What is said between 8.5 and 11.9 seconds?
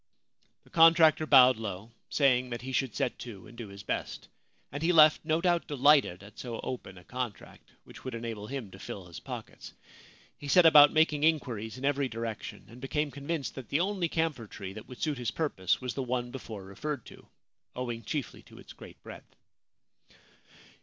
to fill his pockets. He set about making inquiries in